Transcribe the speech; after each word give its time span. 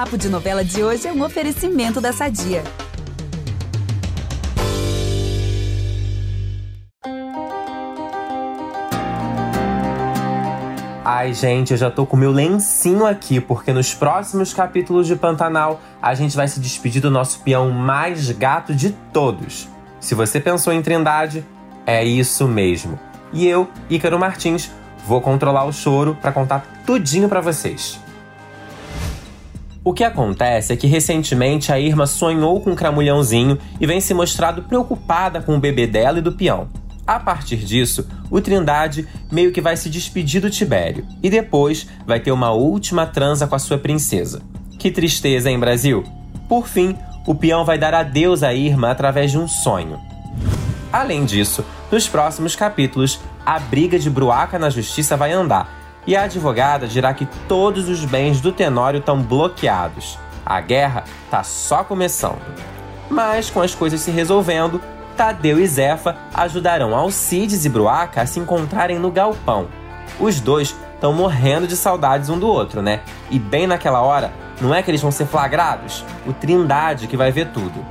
Papo 0.00 0.16
de 0.16 0.30
Novela 0.30 0.64
de 0.64 0.82
hoje 0.82 1.06
é 1.06 1.12
um 1.12 1.22
oferecimento 1.22 2.00
da 2.00 2.10
Sadia. 2.10 2.64
Ai, 11.04 11.34
gente, 11.34 11.72
eu 11.72 11.76
já 11.76 11.90
tô 11.90 12.06
com 12.06 12.16
meu 12.16 12.32
lencinho 12.32 13.04
aqui, 13.04 13.42
porque 13.42 13.74
nos 13.74 13.92
próximos 13.92 14.54
capítulos 14.54 15.06
de 15.06 15.16
Pantanal 15.16 15.82
a 16.00 16.14
gente 16.14 16.34
vai 16.34 16.48
se 16.48 16.60
despedir 16.60 17.02
do 17.02 17.10
nosso 17.10 17.40
peão 17.40 17.70
mais 17.70 18.30
gato 18.30 18.74
de 18.74 18.92
todos. 19.12 19.68
Se 20.00 20.14
você 20.14 20.40
pensou 20.40 20.72
em 20.72 20.80
Trindade, 20.80 21.44
é 21.84 22.02
isso 22.02 22.48
mesmo. 22.48 22.98
E 23.34 23.46
eu, 23.46 23.68
Ícaro 23.90 24.18
Martins, 24.18 24.70
vou 25.06 25.20
controlar 25.20 25.66
o 25.66 25.72
choro 25.74 26.16
para 26.22 26.32
contar 26.32 26.64
tudinho 26.86 27.28
para 27.28 27.42
vocês. 27.42 28.00
O 29.82 29.94
que 29.94 30.04
acontece 30.04 30.74
é 30.74 30.76
que 30.76 30.86
recentemente 30.86 31.72
a 31.72 31.80
Irma 31.80 32.06
sonhou 32.06 32.60
com 32.60 32.72
um 32.72 32.74
cramulhãozinho 32.74 33.58
e 33.80 33.86
vem 33.86 33.98
se 33.98 34.12
mostrado 34.12 34.62
preocupada 34.64 35.40
com 35.40 35.56
o 35.56 35.60
bebê 35.60 35.86
dela 35.86 36.18
e 36.18 36.22
do 36.22 36.32
peão. 36.32 36.68
A 37.06 37.18
partir 37.18 37.56
disso, 37.56 38.06
o 38.30 38.42
Trindade 38.42 39.08
meio 39.32 39.52
que 39.52 39.60
vai 39.60 39.76
se 39.78 39.88
despedir 39.88 40.42
do 40.42 40.50
Tibério 40.50 41.06
e 41.22 41.30
depois 41.30 41.88
vai 42.06 42.20
ter 42.20 42.30
uma 42.30 42.52
última 42.52 43.06
transa 43.06 43.46
com 43.46 43.54
a 43.54 43.58
sua 43.58 43.78
princesa. 43.78 44.42
Que 44.78 44.90
tristeza, 44.90 45.50
hein, 45.50 45.58
Brasil? 45.58 46.04
Por 46.46 46.68
fim, 46.68 46.94
o 47.26 47.34
peão 47.34 47.64
vai 47.64 47.78
dar 47.78 47.94
adeus 47.94 48.42
à 48.42 48.52
Irma 48.52 48.90
através 48.90 49.30
de 49.30 49.38
um 49.38 49.48
sonho. 49.48 49.98
Além 50.92 51.24
disso, 51.24 51.64
nos 51.90 52.06
próximos 52.06 52.54
capítulos, 52.54 53.18
a 53.46 53.58
briga 53.58 53.98
de 53.98 54.10
Bruaca 54.10 54.58
na 54.58 54.68
justiça 54.68 55.16
vai 55.16 55.32
andar 55.32 55.79
e 56.06 56.16
a 56.16 56.22
advogada 56.22 56.86
dirá 56.86 57.12
que 57.12 57.26
todos 57.46 57.88
os 57.88 58.04
bens 58.04 58.40
do 58.40 58.52
Tenório 58.52 58.98
estão 58.98 59.20
bloqueados. 59.22 60.18
A 60.44 60.60
guerra 60.60 61.04
tá 61.30 61.42
só 61.42 61.84
começando. 61.84 62.40
Mas 63.08 63.50
com 63.50 63.60
as 63.60 63.74
coisas 63.74 64.00
se 64.00 64.10
resolvendo, 64.10 64.80
Tadeu 65.16 65.60
e 65.60 65.66
Zefa 65.66 66.16
ajudarão 66.32 66.94
Alcides 66.94 67.64
e 67.64 67.68
Bruaca 67.68 68.22
a 68.22 68.26
se 68.26 68.40
encontrarem 68.40 68.98
no 68.98 69.10
galpão. 69.10 69.68
Os 70.18 70.40
dois 70.40 70.74
estão 70.94 71.12
morrendo 71.12 71.66
de 71.66 71.76
saudades 71.76 72.28
um 72.28 72.38
do 72.38 72.46
outro, 72.46 72.80
né? 72.82 73.00
E 73.30 73.38
bem 73.38 73.66
naquela 73.66 74.00
hora, 74.00 74.32
não 74.60 74.74
é 74.74 74.82
que 74.82 74.90
eles 74.90 75.00
vão 75.00 75.10
ser 75.10 75.26
flagrados? 75.26 76.04
O 76.26 76.32
Trindade 76.32 77.06
que 77.06 77.16
vai 77.16 77.32
ver 77.32 77.48
tudo. 77.48 77.84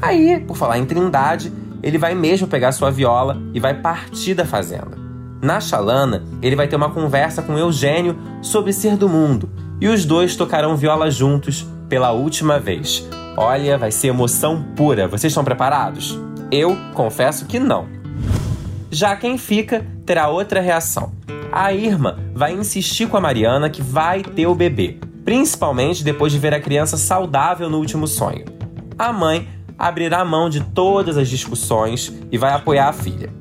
Aí, 0.00 0.40
por 0.40 0.56
falar 0.56 0.78
em 0.78 0.86
Trindade, 0.86 1.52
ele 1.82 1.98
vai 1.98 2.14
mesmo 2.14 2.46
pegar 2.46 2.72
sua 2.72 2.90
viola 2.90 3.40
e 3.52 3.60
vai 3.60 3.74
partir 3.74 4.34
da 4.34 4.44
fazenda. 4.44 5.09
Na 5.42 5.58
chalana, 5.58 6.22
ele 6.42 6.54
vai 6.54 6.68
ter 6.68 6.76
uma 6.76 6.90
conversa 6.90 7.42
com 7.42 7.56
Eugênio 7.56 8.18
sobre 8.42 8.72
ser 8.72 8.96
do 8.96 9.08
mundo 9.08 9.48
e 9.80 9.88
os 9.88 10.04
dois 10.04 10.36
tocarão 10.36 10.76
viola 10.76 11.10
juntos 11.10 11.66
pela 11.88 12.12
última 12.12 12.58
vez. 12.58 13.08
Olha, 13.36 13.78
vai 13.78 13.90
ser 13.90 14.08
emoção 14.08 14.62
pura. 14.76 15.08
Vocês 15.08 15.30
estão 15.30 15.42
preparados? 15.42 16.18
Eu 16.50 16.76
confesso 16.92 17.46
que 17.46 17.58
não. 17.58 17.88
Já 18.90 19.16
quem 19.16 19.38
fica 19.38 19.86
terá 20.04 20.28
outra 20.28 20.60
reação. 20.60 21.12
A 21.50 21.72
Irma 21.72 22.18
vai 22.34 22.52
insistir 22.52 23.08
com 23.08 23.16
a 23.16 23.20
Mariana 23.20 23.70
que 23.70 23.80
vai 23.80 24.22
ter 24.22 24.46
o 24.46 24.54
bebê, 24.54 24.98
principalmente 25.24 26.04
depois 26.04 26.32
de 26.32 26.38
ver 26.38 26.52
a 26.52 26.60
criança 26.60 26.96
saudável 26.96 27.70
no 27.70 27.78
último 27.78 28.06
sonho. 28.06 28.44
A 28.98 29.12
mãe 29.12 29.48
abrirá 29.78 30.24
mão 30.24 30.50
de 30.50 30.60
todas 30.60 31.16
as 31.16 31.28
discussões 31.28 32.12
e 32.30 32.36
vai 32.36 32.52
apoiar 32.52 32.88
a 32.88 32.92
filha. 32.92 33.32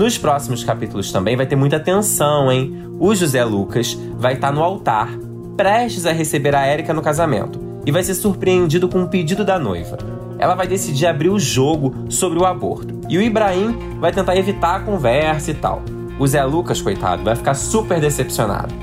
Nos 0.00 0.16
próximos 0.16 0.64
capítulos 0.64 1.12
também 1.12 1.36
vai 1.36 1.44
ter 1.44 1.56
muita 1.56 1.78
tensão, 1.78 2.50
hein? 2.50 2.88
O 2.98 3.14
José 3.14 3.44
Lucas 3.44 3.92
vai 4.16 4.32
estar 4.32 4.50
no 4.50 4.62
altar, 4.62 5.10
prestes 5.58 6.06
a 6.06 6.12
receber 6.12 6.54
a 6.54 6.64
Érica 6.64 6.94
no 6.94 7.02
casamento, 7.02 7.60
e 7.84 7.92
vai 7.92 8.02
ser 8.02 8.14
surpreendido 8.14 8.88
com 8.88 9.00
um 9.00 9.06
pedido 9.06 9.44
da 9.44 9.58
noiva. 9.58 9.98
Ela 10.38 10.54
vai 10.54 10.66
decidir 10.66 11.06
abrir 11.06 11.28
o 11.28 11.38
jogo 11.38 12.06
sobre 12.08 12.38
o 12.38 12.46
aborto. 12.46 12.98
E 13.10 13.18
o 13.18 13.20
Ibrahim 13.20 13.76
vai 14.00 14.10
tentar 14.10 14.36
evitar 14.36 14.76
a 14.76 14.80
conversa 14.80 15.50
e 15.50 15.54
tal. 15.54 15.82
O 16.18 16.26
Zé 16.26 16.42
Lucas, 16.44 16.80
coitado, 16.80 17.22
vai 17.22 17.36
ficar 17.36 17.52
super 17.52 18.00
decepcionado. 18.00 18.74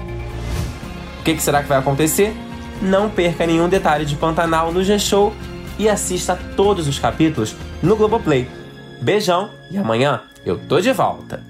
O 1.19 1.23
que, 1.23 1.33
que 1.33 1.41
será 1.41 1.63
que 1.63 1.69
vai 1.69 1.79
acontecer? 1.79 2.37
Não 2.79 3.09
perca 3.09 3.47
nenhum 3.47 3.67
detalhe 3.67 4.05
de 4.05 4.15
Pantanal 4.15 4.71
no 4.71 4.83
G-Show 4.83 5.33
e 5.79 5.89
assista 5.89 6.37
todos 6.55 6.87
os 6.87 6.99
capítulos 6.99 7.55
no 7.81 7.95
Globoplay. 7.95 8.66
Beijão 9.01 9.51
e 9.69 9.77
amanhã 9.77 10.21
eu 10.45 10.57
tô 10.57 10.79
de 10.79 10.91
volta. 10.91 11.41